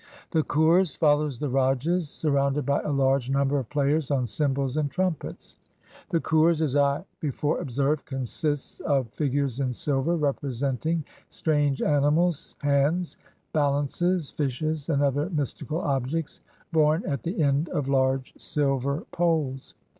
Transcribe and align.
The 0.31 0.41
Cours 0.41 0.95
follows 0.95 1.37
the 1.37 1.51
Rajahs, 1.51 2.07
surrounded 2.09 2.65
by 2.65 2.79
a 2.81 2.91
large 2.91 3.29
number 3.29 3.59
of 3.59 3.69
players 3.69 4.09
on 4.09 4.25
cymbals 4.25 4.75
and 4.75 4.89
trumpets. 4.89 5.57
The 6.09 6.17
140 6.17 6.17
ON 6.17 6.17
THE 6.17 6.17
MARCH 6.17 6.27
WITH 6.31 6.71
AURUNGZEBE 6.71 7.05
CourSj 7.05 7.05
as 7.05 7.05
I 7.05 7.05
before 7.19 7.59
observed, 7.59 8.05
consists 8.07 8.79
of 8.79 9.09
figures 9.11 9.59
in 9.59 9.73
silver, 9.73 10.15
representing 10.15 11.03
strange 11.29 11.83
animals, 11.83 12.55
hands, 12.61 13.17
balances, 13.53 14.31
fishes, 14.31 14.89
and 14.89 15.03
other 15.03 15.29
mystical 15.29 15.79
objects, 15.81 16.41
borne 16.71 17.05
at 17.05 17.21
the 17.21 17.39
end 17.43 17.69
of 17.69 17.87
large 17.87 18.33
silver 18.39 19.05
poles. 19.11 19.75